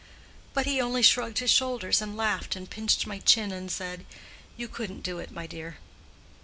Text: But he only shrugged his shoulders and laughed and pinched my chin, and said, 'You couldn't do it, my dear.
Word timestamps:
But 0.55 0.65
he 0.65 0.81
only 0.81 1.03
shrugged 1.03 1.37
his 1.37 1.51
shoulders 1.51 2.01
and 2.01 2.17
laughed 2.17 2.55
and 2.55 2.67
pinched 2.67 3.05
my 3.05 3.19
chin, 3.19 3.51
and 3.51 3.69
said, 3.71 4.03
'You 4.57 4.67
couldn't 4.67 5.03
do 5.03 5.19
it, 5.19 5.29
my 5.31 5.45
dear. 5.45 5.77